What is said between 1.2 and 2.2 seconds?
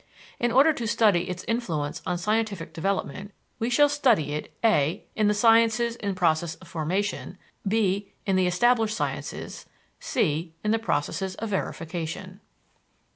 its influence on